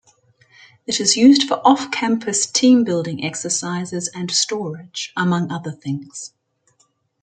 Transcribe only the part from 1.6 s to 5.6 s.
off-campus team-building exercises and storage, among